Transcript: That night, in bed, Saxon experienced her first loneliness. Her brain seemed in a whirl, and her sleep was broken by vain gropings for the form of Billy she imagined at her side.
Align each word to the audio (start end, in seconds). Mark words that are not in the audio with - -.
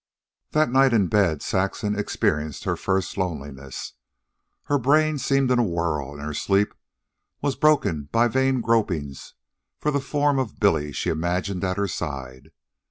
That 0.53 0.71
night, 0.71 0.93
in 0.93 1.09
bed, 1.09 1.43
Saxon 1.43 1.95
experienced 1.95 2.63
her 2.63 2.75
first 2.75 3.19
loneliness. 3.19 3.93
Her 4.63 4.79
brain 4.79 5.19
seemed 5.19 5.51
in 5.51 5.59
a 5.59 5.63
whirl, 5.63 6.13
and 6.15 6.23
her 6.23 6.33
sleep 6.33 6.73
was 7.43 7.55
broken 7.55 8.09
by 8.11 8.27
vain 8.27 8.61
gropings 8.63 9.35
for 9.77 9.91
the 9.91 9.99
form 10.01 10.39
of 10.39 10.59
Billy 10.59 10.91
she 10.91 11.11
imagined 11.11 11.63
at 11.63 11.77
her 11.77 11.87
side. 11.87 12.49